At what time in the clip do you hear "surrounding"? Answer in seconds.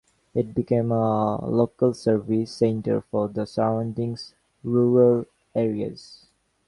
3.45-4.17